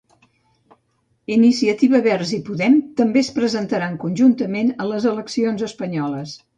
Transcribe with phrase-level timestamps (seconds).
[1.49, 1.99] ICV
[2.39, 6.41] i Podem també es presentaran conjuntament a les eleccions espanyoles.